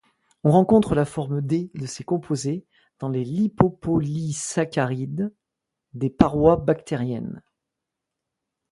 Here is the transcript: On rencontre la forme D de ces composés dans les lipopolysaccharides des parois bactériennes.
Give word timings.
On 0.43 0.49
rencontre 0.49 0.95
la 0.95 1.05
forme 1.05 1.41
D 1.43 1.69
de 1.75 1.85
ces 1.85 2.03
composés 2.03 2.65
dans 2.97 3.09
les 3.09 3.23
lipopolysaccharides 3.23 5.31
des 5.93 6.09
parois 6.09 6.55
bactériennes. 6.57 7.43